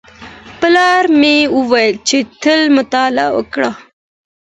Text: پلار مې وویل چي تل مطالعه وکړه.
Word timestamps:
پلار 0.59 1.03
مې 1.19 1.35
وویل 1.57 1.95
چي 2.07 2.17
تل 2.41 2.61
مطالعه 2.77 3.31
وکړه. 3.37 3.71